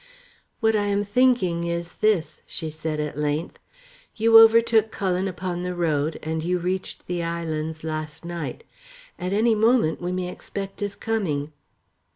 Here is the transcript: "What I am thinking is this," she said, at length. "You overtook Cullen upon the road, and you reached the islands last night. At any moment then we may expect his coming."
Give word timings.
"What 0.61 0.75
I 0.75 0.85
am 0.85 1.03
thinking 1.03 1.63
is 1.65 1.97
this," 1.97 2.41
she 2.47 2.71
said, 2.71 2.99
at 2.99 3.19
length. 3.19 3.59
"You 4.15 4.39
overtook 4.39 4.89
Cullen 4.89 5.27
upon 5.27 5.61
the 5.61 5.75
road, 5.75 6.17
and 6.23 6.43
you 6.43 6.57
reached 6.57 7.05
the 7.05 7.21
islands 7.21 7.83
last 7.83 8.25
night. 8.25 8.63
At 9.19 9.31
any 9.31 9.53
moment 9.53 9.99
then 9.99 10.05
we 10.07 10.11
may 10.23 10.31
expect 10.31 10.79
his 10.79 10.95
coming." 10.95 11.53